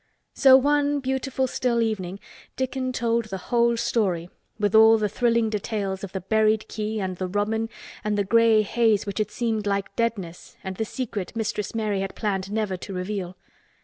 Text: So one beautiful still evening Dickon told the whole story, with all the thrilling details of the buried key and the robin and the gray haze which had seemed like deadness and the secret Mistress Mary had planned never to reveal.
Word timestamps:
So 0.33 0.57
one 0.57 0.99
beautiful 0.99 1.45
still 1.45 1.79
evening 1.79 2.19
Dickon 2.55 2.91
told 2.91 3.25
the 3.25 3.37
whole 3.37 3.77
story, 3.77 4.31
with 4.57 4.73
all 4.73 4.97
the 4.97 5.07
thrilling 5.07 5.51
details 5.51 6.03
of 6.03 6.11
the 6.11 6.21
buried 6.21 6.67
key 6.67 6.99
and 6.99 7.17
the 7.17 7.27
robin 7.27 7.69
and 8.03 8.17
the 8.17 8.23
gray 8.23 8.63
haze 8.63 9.05
which 9.05 9.19
had 9.19 9.29
seemed 9.29 9.67
like 9.67 9.95
deadness 9.95 10.57
and 10.63 10.77
the 10.77 10.85
secret 10.85 11.35
Mistress 11.35 11.75
Mary 11.75 11.99
had 11.99 12.15
planned 12.15 12.51
never 12.51 12.77
to 12.77 12.91
reveal. 12.95 13.37